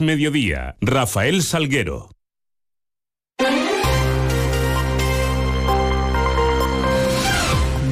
Mediodía, 0.00 0.74
Rafael 0.80 1.40
Salguero. 1.40 2.10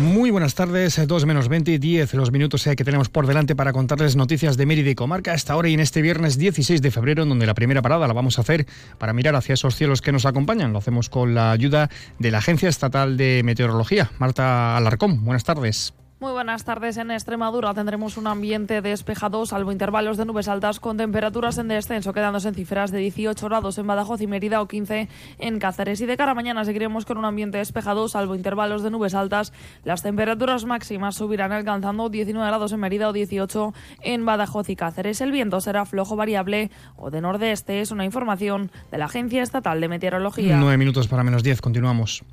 Muy 0.02 0.32
buenas 0.32 0.56
tardes, 0.56 1.00
2 1.06 1.26
menos 1.26 1.48
20 1.48 1.70
y 1.70 1.78
10 1.78 2.14
los 2.14 2.32
minutos 2.32 2.64
que 2.64 2.84
tenemos 2.84 3.08
por 3.08 3.28
delante 3.28 3.54
para 3.54 3.72
contarles 3.72 4.16
noticias 4.16 4.56
de 4.56 4.66
Mérida 4.66 4.90
y 4.90 4.94
Comarca 4.96 5.32
esta 5.32 5.54
hora 5.54 5.68
y 5.68 5.74
en 5.74 5.80
este 5.80 6.02
viernes 6.02 6.38
16 6.38 6.82
de 6.82 6.90
febrero, 6.90 7.22
en 7.22 7.28
donde 7.28 7.46
la 7.46 7.54
primera 7.54 7.82
parada 7.82 8.08
la 8.08 8.14
vamos 8.14 8.38
a 8.38 8.40
hacer 8.40 8.66
para 8.98 9.12
mirar 9.12 9.36
hacia 9.36 9.52
esos 9.52 9.76
cielos 9.76 10.02
que 10.02 10.10
nos 10.10 10.26
acompañan. 10.26 10.72
Lo 10.72 10.80
hacemos 10.80 11.08
con 11.08 11.36
la 11.36 11.52
ayuda 11.52 11.88
de 12.18 12.32
la 12.32 12.38
Agencia 12.38 12.68
Estatal 12.68 13.16
de 13.16 13.42
Meteorología. 13.44 14.10
Marta 14.18 14.76
Alarcón, 14.76 15.24
buenas 15.24 15.44
tardes. 15.44 15.94
Muy 16.26 16.32
buenas 16.32 16.64
tardes. 16.64 16.96
En 16.96 17.12
Extremadura 17.12 17.72
tendremos 17.72 18.16
un 18.16 18.26
ambiente 18.26 18.82
despejado, 18.82 19.46
salvo 19.46 19.70
intervalos 19.70 20.16
de 20.16 20.24
nubes 20.24 20.48
altas 20.48 20.80
con 20.80 20.96
temperaturas 20.96 21.56
en 21.58 21.68
descenso, 21.68 22.12
quedándose 22.12 22.48
en 22.48 22.56
cifras 22.56 22.90
de 22.90 22.98
18 22.98 23.46
grados 23.46 23.78
en 23.78 23.86
Badajoz 23.86 24.20
y 24.20 24.26
Mérida 24.26 24.60
o 24.60 24.66
15 24.66 25.08
en 25.38 25.58
Cáceres. 25.60 26.00
Y 26.00 26.06
de 26.06 26.16
cara 26.16 26.32
a 26.32 26.34
mañana 26.34 26.64
seguiremos 26.64 27.04
con 27.04 27.16
un 27.18 27.26
ambiente 27.26 27.58
despejado, 27.58 28.08
salvo 28.08 28.34
intervalos 28.34 28.82
de 28.82 28.90
nubes 28.90 29.14
altas. 29.14 29.52
Las 29.84 30.02
temperaturas 30.02 30.64
máximas 30.64 31.14
subirán 31.14 31.52
alcanzando 31.52 32.08
19 32.08 32.44
grados 32.44 32.72
en 32.72 32.80
Mérida 32.80 33.08
o 33.08 33.12
18 33.12 33.72
en 34.00 34.26
Badajoz 34.26 34.68
y 34.68 34.74
Cáceres. 34.74 35.20
El 35.20 35.30
viento 35.30 35.60
será 35.60 35.86
flojo 35.86 36.16
variable 36.16 36.72
o 36.96 37.12
de 37.12 37.20
nordeste. 37.20 37.80
Es 37.80 37.92
una 37.92 38.04
información 38.04 38.72
de 38.90 38.98
la 38.98 39.04
Agencia 39.04 39.44
Estatal 39.44 39.80
de 39.80 39.86
Meteorología. 39.86 40.56
Nueve 40.56 40.76
minutos 40.76 41.06
para 41.06 41.22
menos 41.22 41.44
10. 41.44 41.60
Continuamos. 41.60 42.24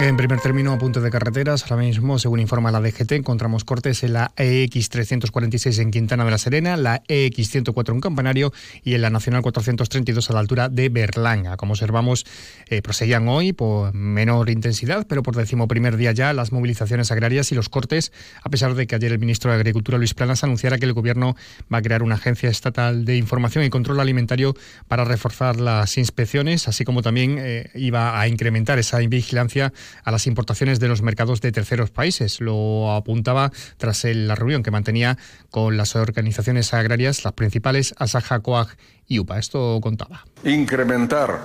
En 0.00 0.16
primer 0.16 0.40
término, 0.40 0.72
apunte 0.72 0.98
de 1.00 1.10
carreteras. 1.10 1.62
Ahora 1.64 1.76
mismo, 1.76 2.18
según 2.18 2.40
informa 2.40 2.70
la 2.70 2.80
DGT, 2.80 3.12
encontramos 3.12 3.64
cortes 3.64 4.02
en 4.02 4.14
la 4.14 4.32
EX 4.34 4.88
346 4.88 5.78
en 5.78 5.90
Quintana 5.90 6.24
de 6.24 6.30
la 6.30 6.38
Serena, 6.38 6.78
la 6.78 7.02
EX 7.06 7.50
104 7.50 7.94
en 7.94 8.00
Campanario 8.00 8.50
y 8.82 8.94
en 8.94 9.02
la 9.02 9.10
Nacional 9.10 9.42
432 9.42 10.30
a 10.30 10.32
la 10.32 10.40
altura 10.40 10.68
de 10.70 10.88
Berlanga. 10.88 11.58
Como 11.58 11.74
observamos, 11.74 12.24
eh, 12.68 12.80
proseguían 12.80 13.28
hoy 13.28 13.52
por 13.52 13.92
menor 13.92 14.48
intensidad, 14.48 15.06
pero 15.06 15.22
por 15.22 15.36
décimo 15.36 15.68
primer 15.68 15.98
día 15.98 16.12
ya 16.12 16.32
las 16.32 16.50
movilizaciones 16.50 17.12
agrarias 17.12 17.52
y 17.52 17.54
los 17.54 17.68
cortes, 17.68 18.10
a 18.42 18.48
pesar 18.48 18.74
de 18.74 18.86
que 18.86 18.94
ayer 18.94 19.12
el 19.12 19.18
ministro 19.18 19.50
de 19.50 19.56
Agricultura, 19.58 19.98
Luis 19.98 20.14
Planas, 20.14 20.42
anunciara 20.42 20.78
que 20.78 20.86
el 20.86 20.94
Gobierno 20.94 21.36
va 21.72 21.78
a 21.78 21.82
crear 21.82 22.02
una 22.02 22.14
agencia 22.14 22.48
estatal 22.48 23.04
de 23.04 23.18
información 23.18 23.64
y 23.64 23.70
control 23.70 24.00
alimentario 24.00 24.56
para 24.88 25.04
reforzar 25.04 25.60
las 25.60 25.98
inspecciones, 25.98 26.68
así 26.68 26.86
como 26.86 27.02
también 27.02 27.36
eh, 27.38 27.70
iba 27.74 28.18
a 28.18 28.26
incrementar 28.28 28.78
esa 28.78 28.96
vigilancia 28.96 29.74
a 30.04 30.10
las 30.10 30.26
importaciones 30.26 30.80
de 30.80 30.88
los 30.88 31.02
mercados 31.02 31.40
de 31.40 31.52
terceros 31.52 31.90
países. 31.90 32.40
Lo 32.40 32.92
apuntaba 32.92 33.50
tras 33.76 34.04
la 34.04 34.34
reunión 34.34 34.62
que 34.62 34.70
mantenía 34.70 35.18
con 35.50 35.76
las 35.76 35.96
organizaciones 35.96 36.72
agrarias, 36.74 37.24
las 37.24 37.32
principales, 37.34 37.94
Asaja, 37.98 38.40
Coag 38.40 38.68
y 39.06 39.18
UPA. 39.18 39.38
Esto 39.38 39.78
contaba. 39.82 40.24
Incrementar 40.44 41.40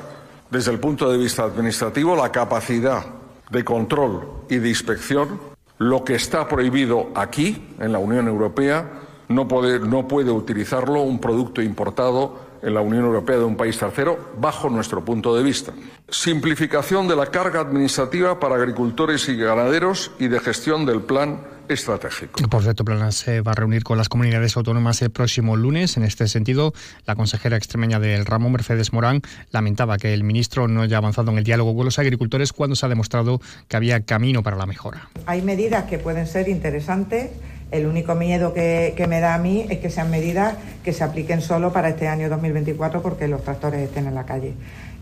desde 0.49 0.71
el 0.71 0.79
punto 0.79 1.11
de 1.11 1.17
vista 1.17 1.43
administrativo 1.43 2.15
la 2.15 2.31
capacidad 2.31 3.05
de 3.49 3.63
control 3.63 4.45
y 4.49 4.57
de 4.57 4.69
inspección. 4.69 5.39
Lo 5.77 6.03
que 6.03 6.15
está 6.15 6.47
prohibido 6.47 7.11
aquí, 7.15 7.67
en 7.79 7.91
la 7.91 7.99
Unión 7.99 8.27
Europea, 8.27 9.01
no 9.27 9.47
puede, 9.47 9.79
no 9.79 10.07
puede 10.07 10.31
utilizarlo 10.31 11.01
un 11.01 11.19
producto 11.19 11.61
importado 11.61 12.44
en 12.65 12.73
la 12.73 12.81
Unión 12.81 13.05
Europea 13.05 13.37
de 13.37 13.43
un 13.43 13.55
país 13.55 13.77
tercero, 13.77 14.33
bajo 14.37 14.69
nuestro 14.69 15.05
punto 15.05 15.37
de 15.37 15.43
vista. 15.43 15.71
Simplificación 16.09 17.07
de 17.07 17.15
la 17.15 17.27
carga 17.27 17.61
administrativa 17.61 18.39
para 18.39 18.55
agricultores 18.55 19.29
y 19.29 19.37
ganaderos 19.37 20.11
y 20.19 20.27
de 20.27 20.39
gestión 20.39 20.85
del 20.85 21.01
plan 21.01 21.41
estratégico. 21.69 22.41
Por 22.47 22.63
cierto, 22.63 22.83
Plana 22.83 23.11
se 23.11 23.41
va 23.41 23.51
a 23.51 23.55
reunir 23.55 23.83
con 23.83 23.97
las 23.97 24.09
comunidades 24.09 24.57
autónomas 24.57 25.01
el 25.01 25.11
próximo 25.11 25.55
lunes. 25.55 25.97
En 25.97 26.03
este 26.03 26.27
sentido, 26.27 26.73
la 27.05 27.15
consejera 27.15 27.57
extremeña 27.57 27.99
del 27.99 28.25
ramo, 28.25 28.49
Mercedes 28.49 28.93
Morán, 28.93 29.21
lamentaba 29.51 29.97
que 29.97 30.13
el 30.13 30.23
ministro 30.23 30.67
no 30.67 30.81
haya 30.81 30.97
avanzado 30.97 31.31
en 31.31 31.37
el 31.37 31.43
diálogo 31.43 31.75
con 31.75 31.85
los 31.85 31.99
agricultores 31.99 32.53
cuando 32.53 32.75
se 32.75 32.85
ha 32.85 32.89
demostrado 32.89 33.41
que 33.67 33.77
había 33.77 34.01
camino 34.01 34.43
para 34.43 34.57
la 34.57 34.65
mejora. 34.65 35.09
Hay 35.25 35.41
medidas 35.41 35.85
que 35.85 35.99
pueden 35.99 36.27
ser 36.27 36.49
interesantes 36.49 37.31
el 37.75 37.85
único 37.87 38.15
miedo 38.15 38.53
que, 38.53 39.05
me 39.07 39.19
da 39.19 39.35
a 39.35 39.37
mí 39.37 39.65
es 39.69 39.79
que 39.79 39.89
sean 39.89 40.09
medidas 40.09 40.55
que 40.83 40.93
se 40.93 41.03
apliquen 41.03 41.41
solo 41.41 41.73
para 41.73 41.89
este 41.89 42.07
año 42.07 42.29
2024 42.29 43.01
porque 43.01 43.27
los 43.27 43.43
tractores 43.43 43.81
estén 43.81 44.07
en 44.07 44.15
la 44.15 44.25
calle 44.25 44.53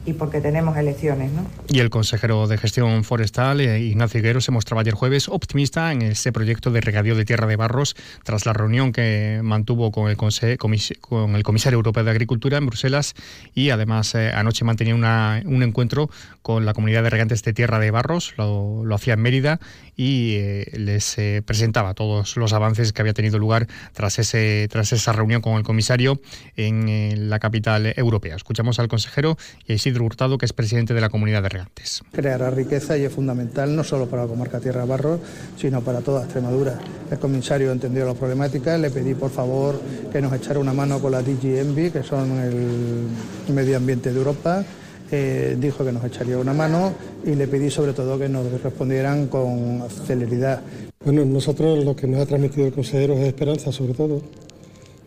y 0.06 0.14
porque 0.14 0.42
tenemos 0.42 0.78
elecciones. 0.78 1.32
¿no? 1.32 1.46
Y 1.68 1.80
el 1.80 1.90
consejero 1.90 2.48
de 2.48 2.58
gestión 2.58 3.04
forestal, 3.04 3.62
eh, 3.62 3.80
Ignacio 3.80 4.20
Higuero, 4.20 4.42
se 4.42 4.52
mostraba 4.52 4.82
ayer 4.82 4.94
jueves 4.94 5.30
optimista 5.30 5.92
en 5.92 6.02
ese 6.02 6.32
proyecto 6.32 6.72
de 6.72 6.82
regadío 6.82 7.16
de 7.16 7.26
tierra 7.26 7.48
de 7.48 7.56
barros 7.56 7.96
tras 8.24 8.46
la 8.46 8.54
reunión 8.54 8.92
que 8.92 9.40
mantuvo 9.44 9.92
con 9.92 10.10
el, 10.10 10.18
con 10.18 11.36
el 11.36 11.44
comisario 11.44 11.78
europeo 11.78 12.04
de 12.04 12.12
Agricultura 12.12 12.58
en 12.58 12.66
Bruselas 12.66 13.14
y 13.54 13.70
además 13.70 14.14
eh, 14.16 14.32
anoche 14.34 14.66
mantenía 14.66 14.94
un 14.94 15.64
encuentro 15.64 16.10
con 16.42 16.66
la 16.66 16.74
comunidad 16.74 17.04
de 17.04 17.10
regantes 17.10 17.44
de 17.44 17.54
tierra 17.54 17.80
de 17.80 17.92
barros, 17.92 18.34
lo, 18.38 18.84
hacía 18.94 19.14
en 19.14 19.22
Mérida 19.22 19.60
y 19.96 20.36
eh, 20.36 20.72
les 20.74 21.18
presentaba 21.46 21.94
todos 21.94 22.38
los 22.38 22.54
avances 22.54 22.94
que 22.94 23.02
había 23.02 23.14
tenido 23.14 23.40
lugar 23.40 23.68
tras, 23.94 24.20
ese, 24.20 24.68
tras 24.70 24.92
esa 24.94 25.14
reunión 25.14 25.42
con 25.42 25.54
el 25.54 25.64
comisario 25.64 26.20
en 26.56 27.30
la 27.30 27.40
capital 27.40 27.94
europea. 27.96 28.36
Escuchamos 28.36 28.80
al 28.80 28.88
consejero 28.88 29.38
y 29.68 29.78
así 29.94 30.04
Hurtado, 30.04 30.38
que 30.38 30.46
es 30.46 30.54
presidente 30.54 30.94
de 30.94 31.02
la 31.02 31.10
Comunidad 31.10 31.44
de 31.44 31.50
Regantes. 31.50 32.02
Creará 32.12 32.50
riqueza 32.50 32.98
y 32.98 33.04
es 33.04 33.14
fundamental 33.14 33.76
no 33.76 33.84
solo 33.84 34.08
para 34.08 34.24
la 34.24 34.28
comarca 34.28 34.60
Tierra 34.60 34.86
Barros, 34.86 35.20
sino 35.58 35.82
para 35.82 36.02
toda 36.02 36.24
Extremadura. 36.24 36.80
El 37.10 37.20
comisario 37.20 37.72
entendió 37.72 38.06
la 38.06 38.14
problemática, 38.14 38.78
le 38.78 38.90
pedí 38.90 39.14
por 39.14 39.32
favor 39.32 39.80
que 40.12 40.22
nos 40.22 40.34
echara 40.34 40.60
una 40.60 40.74
mano 40.74 41.00
con 41.00 41.12
la 41.12 41.22
DG 41.22 41.92
que 41.92 42.04
son 42.04 42.40
el 42.40 43.54
medio 43.54 43.78
ambiente 43.78 44.12
de 44.12 44.18
Europa. 44.18 44.64
Eh, 45.12 45.56
dijo 45.60 45.86
que 45.86 45.92
nos 45.92 46.04
echaría 46.06 46.40
una 46.40 46.54
mano 46.54 46.94
y 47.24 47.36
le 47.36 47.48
pedí 47.48 47.70
sobre 47.70 47.94
todo 47.94 48.18
que 48.18 48.28
nos 48.28 48.50
respondieran 48.64 49.28
con 49.28 49.84
celeridad. 50.08 50.62
Bueno, 51.06 51.24
nosotros 51.26 51.84
lo 51.84 51.96
que 51.96 52.08
nos 52.08 52.22
ha 52.22 52.26
transmitido 52.26 52.66
el 52.66 52.74
consejero 52.74 53.14
es 53.14 53.28
esperanza 53.28 53.72
sobre 53.72 53.94
todo. 53.94 54.22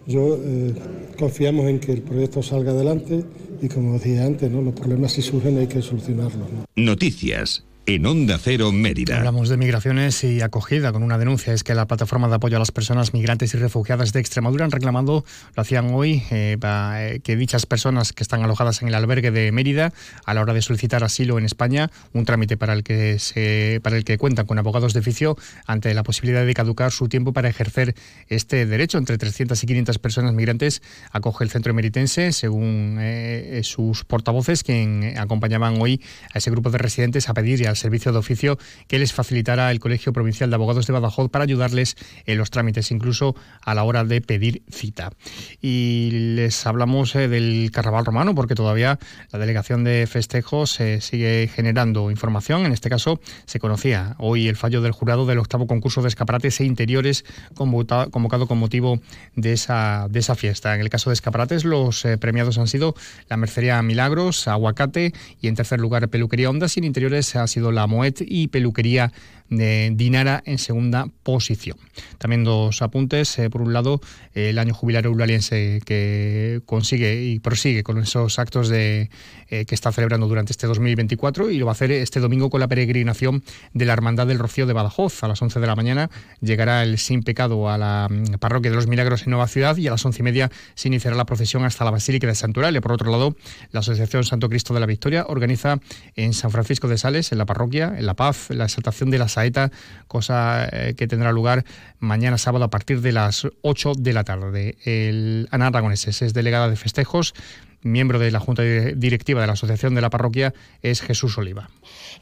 Yo 0.06 0.38
eh, 0.40 0.72
confiamos 1.18 1.66
en 1.66 1.80
que 1.80 1.92
el 1.92 2.02
proyecto 2.02 2.42
salga 2.42 2.70
adelante 2.70 3.24
y 3.60 3.68
como 3.68 3.94
decía 3.94 4.24
antes, 4.24 4.50
¿no? 4.50 4.62
los 4.62 4.74
problemas 4.74 5.12
si 5.12 5.22
surgen 5.22 5.58
hay 5.58 5.66
que 5.66 5.82
solucionarlos. 5.82 6.48
Noticias 6.76 7.64
en 7.86 8.04
Onda 8.04 8.38
Cero 8.42 8.72
Mérida. 8.72 9.18
Hablamos 9.18 9.48
de 9.48 9.56
migraciones 9.56 10.24
y 10.24 10.40
acogida 10.40 10.90
con 10.92 11.04
una 11.04 11.18
denuncia. 11.18 11.52
Es 11.52 11.62
que 11.62 11.72
la 11.74 11.86
plataforma 11.86 12.28
de 12.28 12.34
apoyo 12.34 12.56
a 12.56 12.58
las 12.58 12.72
personas 12.72 13.14
migrantes 13.14 13.54
y 13.54 13.58
refugiadas 13.58 14.12
de 14.12 14.18
Extremadura 14.18 14.64
han 14.64 14.72
reclamado, 14.72 15.24
lo 15.54 15.60
hacían 15.60 15.90
hoy, 15.92 16.24
eh, 16.32 16.58
eh, 16.60 17.20
que 17.22 17.36
dichas 17.36 17.64
personas 17.64 18.12
que 18.12 18.24
están 18.24 18.42
alojadas 18.42 18.82
en 18.82 18.88
el 18.88 18.94
albergue 18.96 19.30
de 19.30 19.52
Mérida, 19.52 19.92
a 20.24 20.34
la 20.34 20.40
hora 20.40 20.52
de 20.52 20.62
solicitar 20.62 21.04
asilo 21.04 21.38
en 21.38 21.44
España, 21.44 21.90
un 22.12 22.24
trámite 22.24 22.56
para 22.56 22.72
el 22.72 22.82
que 22.82 23.20
se, 23.20 23.80
para 23.84 23.96
el 23.96 24.04
que 24.04 24.18
cuentan 24.18 24.46
con 24.46 24.58
abogados 24.58 24.92
de 24.92 25.00
oficio 25.00 25.36
ante 25.66 25.94
la 25.94 26.02
posibilidad 26.02 26.44
de 26.44 26.54
caducar 26.54 26.90
su 26.90 27.08
tiempo 27.08 27.32
para 27.32 27.48
ejercer 27.48 27.94
este 28.28 28.66
derecho. 28.66 28.98
Entre 28.98 29.16
300 29.16 29.62
y 29.62 29.66
500 29.66 29.98
personas 30.00 30.34
migrantes 30.34 30.82
acoge 31.12 31.44
el 31.44 31.50
centro 31.50 31.70
emeritense, 31.70 32.32
según 32.32 32.98
eh, 33.00 33.60
sus 33.62 34.04
portavoces, 34.04 34.64
quien 34.64 35.14
acompañaban 35.18 35.80
hoy 35.80 36.00
a 36.34 36.38
ese 36.38 36.50
grupo 36.50 36.70
de 36.70 36.78
residentes 36.78 37.28
a 37.28 37.34
pedir 37.34 37.60
y 37.60 37.75
servicio 37.76 38.12
de 38.12 38.18
oficio 38.18 38.58
que 38.88 38.98
les 38.98 39.12
facilitará 39.12 39.70
el 39.70 39.80
Colegio 39.80 40.12
Provincial 40.12 40.50
de 40.50 40.56
Abogados 40.56 40.86
de 40.86 40.92
Badajoz 40.92 41.30
para 41.30 41.44
ayudarles 41.44 41.96
en 42.26 42.38
los 42.38 42.50
trámites, 42.50 42.90
incluso 42.90 43.34
a 43.62 43.74
la 43.74 43.84
hora 43.84 44.04
de 44.04 44.20
pedir 44.20 44.62
cita. 44.70 45.12
Y 45.60 46.10
les 46.34 46.66
hablamos 46.66 47.14
eh, 47.14 47.28
del 47.28 47.70
Carnaval 47.72 48.04
Romano, 48.04 48.34
porque 48.34 48.54
todavía 48.54 48.98
la 49.32 49.38
Delegación 49.38 49.84
de 49.84 50.06
Festejos 50.06 50.80
eh, 50.80 51.00
sigue 51.00 51.48
generando 51.52 52.10
información. 52.10 52.66
En 52.66 52.72
este 52.72 52.90
caso, 52.90 53.20
se 53.44 53.58
conocía 53.58 54.16
hoy 54.18 54.48
el 54.48 54.56
fallo 54.56 54.80
del 54.80 54.92
jurado 54.92 55.26
del 55.26 55.38
octavo 55.38 55.66
concurso 55.66 56.02
de 56.02 56.08
escaparates 56.08 56.60
e 56.60 56.64
interiores 56.64 57.24
convocado 57.54 58.46
con 58.46 58.58
motivo 58.58 59.00
de 59.34 59.52
esa, 59.52 60.08
de 60.10 60.20
esa 60.20 60.34
fiesta. 60.34 60.74
En 60.74 60.80
el 60.80 60.90
caso 60.90 61.10
de 61.10 61.14
escaparates, 61.14 61.64
los 61.64 62.04
eh, 62.04 62.18
premiados 62.18 62.58
han 62.58 62.68
sido 62.68 62.94
la 63.28 63.36
Mercería 63.36 63.80
Milagros, 63.82 64.48
Aguacate 64.48 65.12
y 65.40 65.48
en 65.48 65.54
tercer 65.54 65.80
lugar 65.80 66.08
Peluquería 66.08 66.50
Ondas 66.50 66.76
y 66.76 66.80
en 66.80 66.84
interiores 66.84 67.36
ha 67.36 67.46
sido 67.46 67.65
la 67.72 67.86
Moet 67.86 68.20
y 68.20 68.48
Peluquería 68.48 69.12
de 69.48 69.90
Dinara 69.94 70.42
en 70.46 70.58
segunda 70.58 71.08
posición. 71.22 71.76
También 72.18 72.44
dos 72.44 72.82
apuntes. 72.82 73.38
Eh, 73.38 73.50
por 73.50 73.62
un 73.62 73.72
lado, 73.72 74.00
el 74.34 74.58
año 74.58 74.74
jubilar 74.74 75.06
uraliense 75.08 75.80
que 75.84 76.60
consigue 76.66 77.22
y 77.24 77.38
prosigue 77.38 77.82
con 77.82 77.98
esos 77.98 78.38
actos 78.38 78.68
de, 78.68 79.10
eh, 79.48 79.64
que 79.64 79.74
está 79.74 79.92
celebrando 79.92 80.26
durante 80.26 80.52
este 80.52 80.66
2024 80.66 81.50
y 81.50 81.58
lo 81.58 81.66
va 81.66 81.72
a 81.72 81.74
hacer 81.74 81.92
este 81.92 82.20
domingo 82.20 82.50
con 82.50 82.60
la 82.60 82.68
peregrinación 82.68 83.42
de 83.72 83.84
la 83.84 83.92
Hermandad 83.92 84.26
del 84.26 84.38
Rocío 84.38 84.66
de 84.66 84.72
Badajoz. 84.72 85.22
A 85.22 85.28
las 85.28 85.40
11 85.40 85.60
de 85.60 85.66
la 85.66 85.76
mañana 85.76 86.10
llegará 86.40 86.82
el 86.82 86.98
Sin 86.98 87.22
Pecado 87.22 87.70
a 87.70 87.78
la 87.78 88.08
mm, 88.10 88.38
Parroquia 88.38 88.70
de 88.70 88.76
los 88.76 88.86
Milagros 88.86 89.22
en 89.22 89.30
Nueva 89.30 89.48
Ciudad 89.48 89.76
y 89.76 89.86
a 89.86 89.92
las 89.92 90.04
once 90.04 90.20
y 90.20 90.22
media 90.22 90.50
se 90.74 90.88
iniciará 90.88 91.16
la 91.16 91.26
procesión 91.26 91.64
hasta 91.64 91.84
la 91.84 91.90
Basílica 91.90 92.26
de 92.26 92.34
Santural. 92.34 92.80
Por 92.80 92.92
otro 92.92 93.10
lado, 93.10 93.36
la 93.72 93.80
Asociación 93.80 94.24
Santo 94.24 94.48
Cristo 94.48 94.74
de 94.74 94.80
la 94.80 94.86
Victoria 94.86 95.26
organiza 95.28 95.78
en 96.14 96.32
San 96.32 96.50
Francisco 96.50 96.88
de 96.88 96.98
Sales, 96.98 97.32
en 97.32 97.38
la 97.38 97.46
parroquia, 97.46 97.94
en 97.96 98.06
La 98.06 98.14
Paz, 98.14 98.50
la 98.50 98.64
exaltación 98.64 99.10
de 99.10 99.18
las 99.18 99.35
Saeta, 99.36 99.70
cosa 100.08 100.66
eh, 100.72 100.94
que 100.96 101.06
tendrá 101.06 101.30
lugar 101.30 101.66
mañana 101.98 102.38
sábado 102.38 102.64
a 102.64 102.70
partir 102.70 103.02
de 103.02 103.12
las 103.12 103.46
8 103.60 103.92
de 103.98 104.12
la 104.14 104.24
tarde. 104.24 104.78
El 104.84 105.46
Ana 105.50 105.66
Aragoneses 105.66 106.22
es 106.22 106.32
delegada 106.32 106.70
de 106.70 106.76
festejos 106.76 107.34
miembro 107.82 108.18
de 108.18 108.30
la 108.30 108.40
Junta 108.40 108.62
Directiva 108.62 109.42
de 109.42 109.46
la 109.46 109.52
Asociación 109.52 109.94
de 109.94 110.00
la 110.00 110.10
Parroquia 110.10 110.54
es 110.82 111.02
Jesús 111.02 111.36
Oliva. 111.38 111.68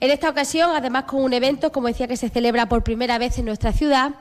En 0.01 0.11
esta 0.11 0.29
ocasión, 0.29 0.73
además 0.75 1.05
con 1.05 1.23
un 1.23 1.33
evento, 1.33 1.73
como 1.73 1.89
decía, 1.89 2.09
que 2.09 2.17
se 2.17 2.29
celebra 2.29 2.69
por 2.69 2.83
primera 2.83 3.17
vez 3.19 3.39
en 3.39 3.47
nuestra 3.47 3.73
ciudad 3.73 4.15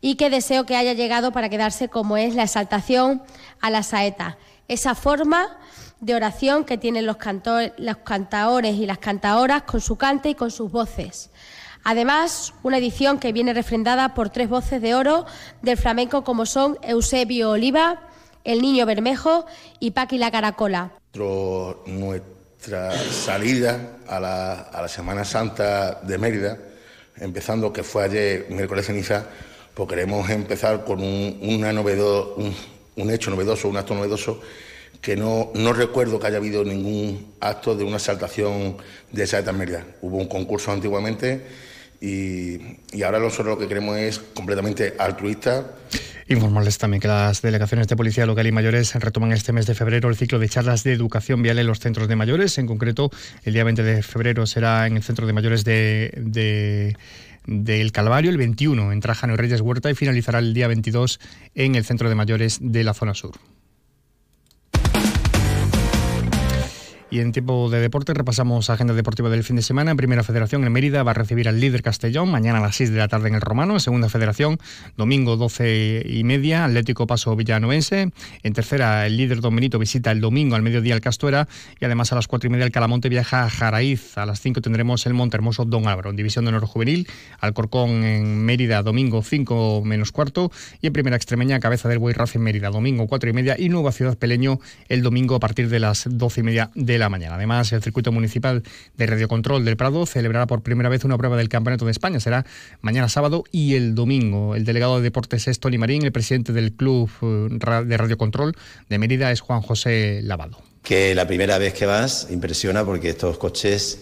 y 0.00 0.16
que 0.16 0.28
deseo 0.28 0.66
que 0.66 0.76
haya 0.76 0.92
llegado 0.92 1.32
para 1.32 1.48
quedarse 1.48 1.88
como 1.88 2.16
es 2.16 2.34
la 2.34 2.42
exaltación 2.42 3.22
a 3.60 3.70
la 3.70 3.82
saeta. 3.82 4.36
Esa 4.68 4.94
forma 4.94 5.46
de 6.00 6.14
oración 6.14 6.64
que 6.64 6.76
tienen 6.76 7.06
los, 7.06 7.16
los 7.78 7.96
cantaores 7.98 8.76
y 8.76 8.86
las 8.86 8.98
cantaoras 8.98 9.62
con 9.62 9.80
su 9.80 9.96
cante 9.96 10.30
y 10.30 10.34
con 10.34 10.50
sus 10.50 10.70
voces. 10.70 11.30
Además, 11.88 12.52
una 12.64 12.78
edición 12.78 13.20
que 13.20 13.32
viene 13.32 13.54
refrendada 13.54 14.12
por 14.12 14.30
tres 14.30 14.48
voces 14.48 14.82
de 14.82 14.96
oro 14.96 15.24
del 15.62 15.76
flamenco 15.76 16.24
como 16.24 16.44
son 16.44 16.76
Eusebio 16.82 17.52
Oliva, 17.52 18.08
El 18.42 18.60
Niño 18.60 18.84
Bermejo 18.86 19.46
y 19.78 19.92
Paqui 19.92 20.18
la 20.18 20.32
Caracola. 20.32 20.90
Nuestra 21.86 22.90
salida 22.90 23.98
a 24.08 24.18
la, 24.18 24.88
Semana 24.88 25.24
Santa 25.24 26.00
de 26.02 26.18
Mérida, 26.18 26.58
empezando 27.18 27.72
que 27.72 27.84
fue 27.84 28.02
ayer, 28.02 28.46
miércoles 28.50 28.86
ceniza, 28.86 29.24
pues 29.72 29.88
queremos 29.88 30.28
empezar 30.28 30.84
con 30.84 31.00
un, 31.00 31.40
hecho 33.12 33.30
novedoso, 33.30 33.68
un 33.68 33.76
acto 33.76 33.94
novedoso 33.94 34.40
que 35.00 35.14
no, 35.14 35.52
recuerdo 35.72 36.18
que 36.18 36.26
haya 36.26 36.38
habido 36.38 36.64
ningún 36.64 37.34
acto 37.38 37.76
de 37.76 37.84
una 37.84 37.98
exaltación 37.98 38.76
de 39.12 39.22
esa 39.22 39.40
Mérida. 39.52 39.86
Hubo 40.02 40.16
un 40.16 40.26
concurso 40.26 40.72
antiguamente 40.72 41.75
y, 42.00 43.02
ahora 43.02 43.18
nosotros 43.18 43.46
lo 43.46 43.58
que 43.58 43.68
queremos 43.68 43.96
es 43.98 44.18
completamente 44.18 44.94
altruista. 44.98 45.74
Informarles 46.28 46.78
también 46.78 47.00
que 47.00 47.06
las 47.06 47.40
delegaciones 47.40 47.86
de 47.86 47.96
policía 47.96 48.26
local 48.26 48.46
y 48.46 48.52
mayores 48.52 48.94
retoman 48.96 49.32
este 49.32 49.52
mes 49.52 49.66
de 49.66 49.74
febrero 49.74 50.08
el 50.08 50.16
ciclo 50.16 50.38
de 50.38 50.48
charlas 50.48 50.82
de 50.82 50.92
educación 50.92 51.40
vial 51.42 51.58
en 51.58 51.66
los 51.66 51.78
centros 51.78 52.08
de 52.08 52.16
mayores. 52.16 52.58
En 52.58 52.66
concreto, 52.66 53.10
el 53.44 53.52
día 53.52 53.62
20 53.62 53.82
de 53.82 54.02
febrero 54.02 54.44
será 54.46 54.86
en 54.86 54.96
el 54.96 55.04
centro 55.04 55.26
de 55.26 55.32
mayores 55.32 55.64
de, 55.64 56.96
del 57.46 57.92
Calvario, 57.92 58.30
el 58.30 58.38
21 58.38 58.92
en 58.92 59.00
Trajano 59.00 59.34
y 59.34 59.36
Reyes 59.36 59.60
Huerta 59.60 59.90
y 59.90 59.94
finalizará 59.94 60.40
el 60.40 60.52
día 60.52 60.66
22 60.66 61.20
en 61.54 61.76
el 61.76 61.84
centro 61.84 62.08
de 62.08 62.16
mayores 62.16 62.58
de 62.60 62.82
la 62.82 62.92
zona 62.92 63.14
sur. 63.14 63.36
Y 67.08 67.20
en 67.20 67.30
tiempo 67.30 67.70
de 67.70 67.78
deporte 67.80 68.14
repasamos 68.14 68.68
agenda 68.68 68.92
deportiva 68.92 69.30
del 69.30 69.44
fin 69.44 69.54
de 69.54 69.62
semana. 69.62 69.92
En 69.92 69.96
Primera 69.96 70.24
Federación 70.24 70.64
en 70.64 70.72
Mérida 70.72 71.04
va 71.04 71.12
a 71.12 71.14
recibir 71.14 71.48
al 71.48 71.60
líder 71.60 71.80
Castellón 71.80 72.28
mañana 72.32 72.58
a 72.58 72.60
las 72.60 72.74
6 72.74 72.90
de 72.90 72.98
la 72.98 73.06
tarde 73.06 73.28
en 73.28 73.36
el 73.36 73.40
Romano. 73.40 73.74
En 73.74 73.80
Segunda 73.80 74.08
Federación, 74.08 74.58
domingo 74.96 75.36
12 75.36 76.04
y 76.04 76.24
media, 76.24 76.64
Atlético 76.64 77.06
Paso 77.06 77.36
Villanoense. 77.36 78.10
En 78.42 78.52
tercera, 78.54 79.06
el 79.06 79.16
líder 79.16 79.40
Don 79.40 79.54
Benito 79.54 79.78
visita 79.78 80.10
el 80.10 80.20
domingo 80.20 80.56
al 80.56 80.62
mediodía 80.62 80.94
el 80.94 81.00
Castuera. 81.00 81.46
Y 81.78 81.84
además 81.84 82.10
a 82.10 82.16
las 82.16 82.26
4 82.26 82.48
y 82.48 82.50
media 82.50 82.64
el 82.64 82.72
Calamonte 82.72 83.08
viaja 83.08 83.44
a 83.44 83.50
Jaraíz. 83.50 84.18
A 84.18 84.26
las 84.26 84.40
5 84.40 84.60
tendremos 84.60 85.06
el 85.06 85.14
Monte 85.14 85.36
Hermoso 85.36 85.64
Don 85.64 85.86
Álvaro. 85.86 86.10
En 86.10 86.16
División 86.16 86.44
de 86.44 86.48
Honor 86.48 86.66
Juvenil, 86.66 87.06
Alcorcón 87.38 88.02
en 88.02 88.44
Mérida, 88.44 88.82
domingo 88.82 89.22
5 89.22 89.82
menos 89.84 90.10
cuarto. 90.10 90.50
Y 90.82 90.88
en 90.88 90.92
Primera 90.92 91.14
Extremeña, 91.14 91.60
Cabeza 91.60 91.88
del 91.88 92.00
Buey 92.00 92.16
en 92.34 92.42
Mérida, 92.42 92.70
domingo 92.70 93.06
4 93.06 93.30
y 93.30 93.32
media. 93.32 93.54
Y 93.56 93.68
Nueva 93.68 93.92
Ciudad 93.92 94.18
Peleño 94.18 94.58
el 94.88 95.02
domingo 95.02 95.36
a 95.36 95.40
partir 95.40 95.68
de 95.68 95.78
las 95.78 96.08
12 96.10 96.40
y 96.40 96.42
media 96.42 96.70
de 96.74 96.95
la 96.98 97.08
mañana. 97.08 97.36
Además, 97.36 97.72
el 97.72 97.82
circuito 97.82 98.12
municipal 98.12 98.62
de 98.96 99.06
radiocontrol 99.06 99.64
del 99.64 99.76
Prado 99.76 100.06
celebrará 100.06 100.46
por 100.46 100.62
primera 100.62 100.88
vez 100.88 101.04
una 101.04 101.16
prueba 101.18 101.36
del 101.36 101.48
Campeonato 101.48 101.84
de 101.84 101.90
España. 101.90 102.20
Será 102.20 102.46
mañana 102.80 103.08
sábado 103.08 103.44
y 103.52 103.74
el 103.74 103.94
domingo. 103.94 104.54
El 104.54 104.64
delegado 104.64 104.96
de 104.96 105.02
deportes 105.02 105.48
es 105.48 105.60
Tony 105.60 105.78
Marín, 105.78 106.04
el 106.04 106.12
presidente 106.12 106.52
del 106.52 106.72
Club 106.72 107.10
eh, 107.22 107.84
de 107.84 107.96
Radiocontrol 107.96 108.54
de 108.88 108.98
Mérida 108.98 109.32
es 109.32 109.40
Juan 109.40 109.62
José 109.62 110.20
Lavado. 110.22 110.58
Que 110.82 111.14
la 111.14 111.26
primera 111.26 111.58
vez 111.58 111.74
que 111.74 111.86
vas 111.86 112.28
impresiona 112.30 112.84
porque 112.84 113.10
estos 113.10 113.38
coches 113.38 113.98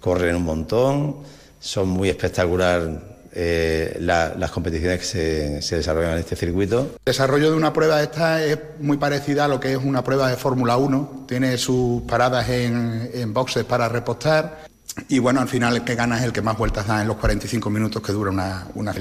corren 0.00 0.36
un 0.36 0.42
montón, 0.42 1.16
son 1.60 1.88
muy 1.88 2.08
espectacular 2.08 3.17
eh, 3.40 3.96
las 4.00 4.50
competiciones 4.50 4.98
que 4.98 5.60
se, 5.62 5.76
desarrollan 5.76 6.14
en 6.14 6.18
este 6.18 6.34
circuito. 6.34 6.80
El 6.80 7.12
desarrollo 7.12 7.52
de 7.52 7.56
una 7.56 7.72
prueba 7.72 8.02
esta 8.02 8.42
es 8.42 8.58
muy 8.80 8.96
parecida 8.96 9.44
a 9.44 9.48
lo 9.48 9.60
que 9.60 9.74
es 9.74 9.78
una 9.78 10.02
prueba 10.02 10.28
de 10.28 10.34
Fórmula 10.34 10.76
1. 10.76 11.26
Tiene 11.28 11.56
sus 11.56 12.02
paradas 12.02 12.48
en, 12.48 13.32
boxes 13.32 13.64
para 13.64 13.88
repostar 13.88 14.64
y 15.08 15.20
bueno, 15.20 15.40
al 15.40 15.46
final 15.46 15.76
el 15.76 15.84
que 15.84 15.94
gana 15.94 16.18
es 16.18 16.24
el 16.24 16.32
que 16.32 16.42
más 16.42 16.58
vueltas 16.58 16.88
da 16.88 17.00
en 17.00 17.06
los 17.06 17.16
45 17.18 17.70
minutos 17.70 18.02
que 18.02 18.10
dura 18.10 18.32
una, 18.32 18.66
una 18.74 18.92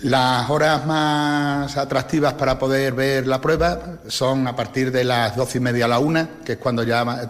Las 0.00 0.48
horas 0.48 0.86
más 0.86 1.76
atractivas 1.76 2.32
para 2.34 2.58
poder 2.58 2.94
ver 2.94 3.26
la 3.26 3.38
prueba 3.38 3.98
son 4.06 4.48
a 4.48 4.56
partir 4.56 4.90
de 4.90 5.04
las 5.04 5.36
12 5.36 5.58
y 5.58 5.60
media 5.60 5.84
a 5.84 5.88
la 5.88 5.98
una, 5.98 6.26
que 6.42 6.52
es 6.52 6.58
cuando 6.58 6.84
ya 6.84 7.28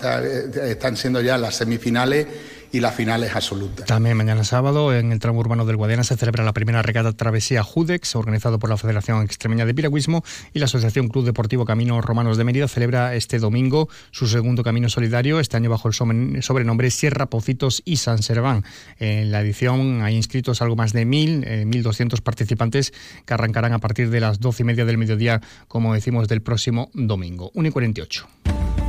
están 0.63 0.97
siendo 0.97 1.21
ya 1.21 1.37
las 1.37 1.57
semifinales 1.57 2.29
y 2.73 2.81
la 2.81 2.93
final 2.93 3.25
es 3.25 3.35
absoluta. 3.35 3.85
También 3.85 4.17
mañana 4.17 4.45
sábado 4.45 4.95
en 4.95 5.13
el 5.13 5.19
tramo 5.19 5.41
urbano 5.41 5.65
del 5.65 5.77
Guadiana 5.77 6.05
se 6.05 6.17
celebra 6.17 6.45
la 6.45 6.53
primera 6.53 6.83
regata 6.83 7.13
travesía 7.13 7.63
Judex, 7.63 8.17
organizado 8.17 8.59
por 8.59 8.71
la 8.71 8.77
Federación 8.77 9.23
Extremeña 9.23 9.65
de 9.67 9.75
Piragüismo 9.75 10.23
y 10.53 10.59
la 10.59 10.67
Asociación 10.67 11.09
Club 11.09 11.25
Deportivo 11.25 11.65
Caminos 11.65 12.05
Romanos 12.05 12.37
de 12.37 12.45
Mérida 12.45 12.69
celebra 12.69 13.15
este 13.15 13.39
domingo 13.39 13.89
su 14.11 14.27
segundo 14.27 14.63
camino 14.63 14.89
solidario, 14.89 15.41
este 15.41 15.57
año 15.57 15.71
bajo 15.71 15.89
el 15.89 15.95
sobrenombre 15.95 16.91
Sierra, 16.91 17.27
Pocitos 17.27 17.83
y 17.85 17.97
San 17.97 18.23
Serván. 18.23 18.65
En 18.99 19.31
la 19.31 19.41
edición 19.41 20.03
hay 20.03 20.17
inscritos 20.17 20.63
algo 20.63 20.77
más 20.77 20.93
de 20.93 21.05
mil, 21.05 21.45
eh, 21.47 21.65
mil 21.65 21.83
doscientos 21.83 22.21
participantes 22.21 22.93
que 23.25 23.35
arrancarán 23.35 23.73
a 23.73 23.79
partir 23.79 24.11
de 24.11 24.21
las 24.21 24.41
doce 24.41 24.63
y 24.63 24.67
media 24.67 24.85
del 24.85 24.99
mediodía, 24.99 25.41
como 25.69 25.95
decimos, 25.95 26.29
del 26.29 26.43
próximo 26.43 26.91
domingo. 26.95 27.51
1 27.55 27.69
y 27.69 27.71
48. 27.71 28.29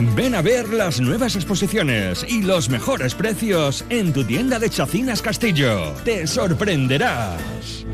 Ven 0.00 0.34
a 0.34 0.42
ver 0.42 0.68
las 0.70 1.00
nuevas 1.00 1.36
exposiciones 1.36 2.24
y 2.28 2.42
los 2.42 2.68
mejores 2.68 3.14
precios 3.14 3.84
en 3.90 4.12
tu 4.12 4.24
tienda 4.24 4.58
de 4.58 4.68
Chacinas 4.68 5.22
Castillo. 5.22 5.92
Te 6.04 6.26
sorprenderás. 6.26 7.84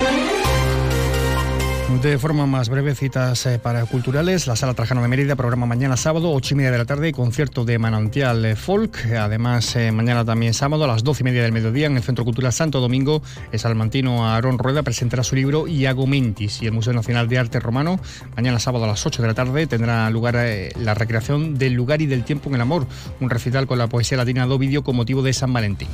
De 1.98 2.18
forma 2.18 2.46
más 2.46 2.70
breve, 2.70 2.94
citas 2.94 3.44
eh, 3.44 3.58
para 3.58 3.84
culturales. 3.84 4.46
La 4.46 4.56
Sala 4.56 4.72
Trajano 4.72 5.02
de 5.02 5.08
Mérida 5.08 5.36
programa 5.36 5.66
mañana 5.66 5.98
sábado, 5.98 6.32
8 6.32 6.54
y 6.54 6.56
media 6.56 6.70
de 6.70 6.78
la 6.78 6.86
tarde, 6.86 7.12
concierto 7.12 7.66
de 7.66 7.78
Manantial 7.78 8.42
eh, 8.46 8.56
Folk. 8.56 9.04
Además, 9.12 9.76
eh, 9.76 9.92
mañana 9.92 10.24
también 10.24 10.54
sábado, 10.54 10.84
a 10.84 10.86
las 10.86 11.04
12 11.04 11.22
y 11.22 11.24
media 11.24 11.42
del 11.42 11.52
mediodía, 11.52 11.88
en 11.88 11.96
el 11.96 12.02
Centro 12.02 12.24
Cultural 12.24 12.54
Santo 12.54 12.80
Domingo, 12.80 13.22
el 13.52 13.58
salmantino 13.58 14.26
Aarón 14.26 14.58
Rueda 14.58 14.82
presentará 14.82 15.22
su 15.22 15.34
libro 15.34 15.68
Iago 15.68 16.06
Mentis 16.06 16.62
y 16.62 16.66
el 16.66 16.72
Museo 16.72 16.94
Nacional 16.94 17.28
de 17.28 17.38
Arte 17.38 17.60
Romano. 17.60 18.00
Mañana 18.34 18.58
sábado 18.60 18.84
a 18.84 18.88
las 18.88 19.04
8 19.04 19.20
de 19.20 19.28
la 19.28 19.34
tarde 19.34 19.66
tendrá 19.66 20.08
lugar 20.08 20.36
la 20.78 20.94
recreación 20.94 21.58
del 21.58 21.74
lugar 21.74 22.00
y 22.00 22.06
del 22.06 22.24
tiempo 22.24 22.48
en 22.48 22.54
el 22.54 22.60
amor, 22.62 22.86
un 23.20 23.28
recital 23.28 23.66
con 23.66 23.76
la 23.76 23.88
poesía 23.88 24.16
latina 24.16 24.46
de 24.46 24.54
Ovidio 24.54 24.82
con 24.84 24.96
motivo 24.96 25.22
de 25.22 25.34
San 25.34 25.52
Valentín. 25.52 25.88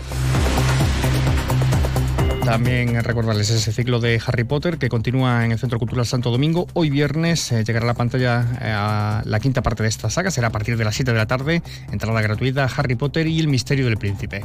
También 2.47 3.03
recordarles 3.03 3.51
ese 3.51 3.73
ciclo 3.73 3.99
de 3.99 4.21
Harry 4.25 4.45
Potter 4.45 4.79
que 4.79 4.89
continúa 4.89 5.45
en 5.45 5.51
el 5.51 5.59
Centro 5.59 5.81
Cultural 5.81 6.07
Santo 6.07 6.31
Domingo. 6.31 6.69
Hoy 6.75 6.91
viernes 6.91 7.51
eh, 7.51 7.65
llegará 7.65 7.83
a 7.85 7.89
la 7.89 7.95
pantalla 7.95 8.47
eh, 8.61 8.73
a 8.73 9.23
la 9.25 9.41
quinta 9.41 9.63
parte 9.63 9.83
de 9.83 9.89
esta 9.89 10.11
saga, 10.11 10.31
será 10.31 10.47
a 10.47 10.53
partir 10.53 10.77
de 10.77 10.85
las 10.85 10.95
7 10.95 11.11
de 11.11 11.19
la 11.19 11.27
tarde. 11.27 11.61
Entrada 11.91 12.21
gratuita 12.23 12.71
Harry 12.77 12.95
Potter 12.95 13.27
y 13.27 13.41
el 13.41 13.49
misterio 13.49 13.87
del 13.87 13.97
príncipe. 13.97 14.45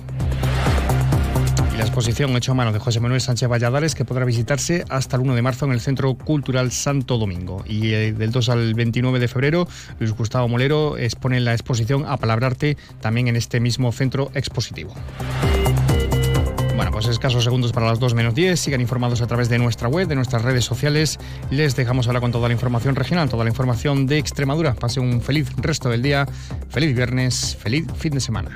Y 1.75 1.77
la 1.77 1.83
exposición 1.83 2.35
hecho 2.35 2.53
a 2.53 2.55
mano 2.55 2.73
de 2.73 2.79
José 2.79 2.99
Manuel 2.99 3.21
Sánchez 3.21 3.47
Valladares 3.47 3.93
que 3.93 4.03
podrá 4.03 4.25
visitarse 4.25 4.83
hasta 4.89 5.17
el 5.17 5.21
1 5.21 5.35
de 5.35 5.41
marzo 5.43 5.65
en 5.65 5.71
el 5.71 5.79
Centro 5.79 6.15
Cultural 6.15 6.71
Santo 6.71 7.19
Domingo. 7.19 7.63
Y 7.67 7.93
eh, 7.93 8.13
del 8.13 8.31
2 8.31 8.49
al 8.49 8.73
29 8.73 9.19
de 9.19 9.27
febrero, 9.27 9.67
Luis 9.99 10.11
Gustavo 10.13 10.47
Molero 10.47 10.97
expone 10.97 11.39
la 11.39 11.53
exposición 11.53 12.05
a 12.07 12.17
Palabrarte 12.17 12.77
también 12.99 13.27
en 13.27 13.35
este 13.35 13.59
mismo 13.59 13.91
centro 13.91 14.31
expositivo. 14.33 14.91
Bueno, 16.81 16.93
pues 16.93 17.05
escasos 17.09 17.43
segundos 17.43 17.73
para 17.73 17.85
las 17.85 17.99
2 17.99 18.15
menos 18.15 18.33
10. 18.33 18.59
Sigan 18.59 18.81
informados 18.81 19.21
a 19.21 19.27
través 19.27 19.49
de 19.49 19.59
nuestra 19.59 19.87
web, 19.87 20.07
de 20.07 20.15
nuestras 20.15 20.41
redes 20.41 20.65
sociales. 20.65 21.19
Les 21.51 21.75
dejamos 21.75 22.07
ahora 22.07 22.21
con 22.21 22.31
toda 22.31 22.47
la 22.47 22.55
información 22.55 22.95
regional, 22.95 23.29
toda 23.29 23.43
la 23.43 23.51
información 23.51 24.07
de 24.07 24.17
Extremadura. 24.17 24.73
Pase 24.73 24.99
un 24.99 25.21
feliz 25.21 25.47
resto 25.57 25.89
del 25.89 26.01
día, 26.01 26.25
feliz 26.69 26.95
viernes, 26.95 27.55
feliz 27.55 27.85
fin 27.99 28.13
de 28.13 28.19
semana. 28.19 28.55